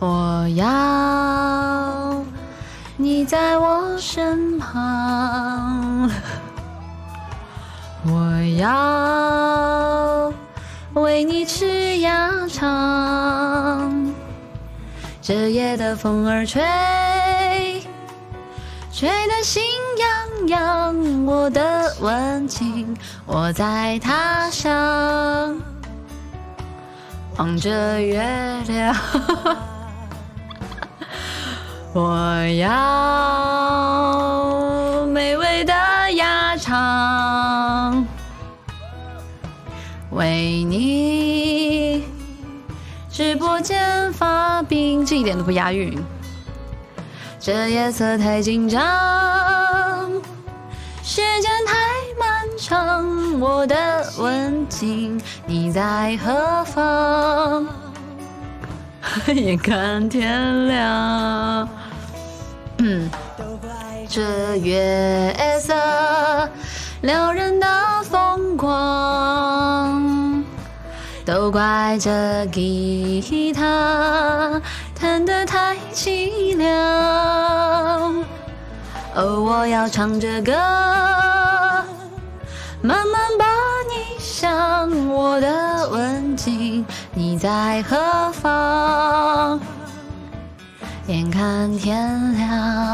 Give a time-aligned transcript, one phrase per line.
[0.00, 2.24] 我要
[2.96, 6.08] 你在我身旁，
[8.06, 10.32] 我要
[10.94, 14.14] 为你吃鸭肠。
[15.20, 16.62] 这夜的风儿吹，
[18.92, 19.62] 吹得心
[19.98, 21.26] 痒痒。
[21.26, 22.96] 我的温情，
[23.26, 25.60] 我在他乡
[27.36, 28.22] 望着月
[28.68, 28.96] 亮。
[32.00, 32.76] 我要
[35.06, 35.74] 美味的
[36.12, 38.06] 鸭肠，
[40.12, 42.04] 为你
[43.10, 46.00] 直播间发病，这一点都不押韵。
[47.40, 50.08] 这夜色太紧张，
[51.02, 51.74] 时间太
[52.16, 57.66] 漫长，我的温情你在何方？
[59.34, 61.67] 眼看天亮。
[62.98, 63.08] 嗯，
[64.08, 65.72] 这月色
[67.02, 67.66] 撩人的
[68.02, 70.44] 疯狂，
[71.24, 74.60] 都怪这吉他
[74.98, 76.68] 弹得太凄凉。
[79.14, 80.52] 哦，我要唱着歌，
[82.82, 83.46] 慢慢把
[83.88, 89.60] 你想，我的温情你在何方？
[91.06, 92.87] 眼看天亮。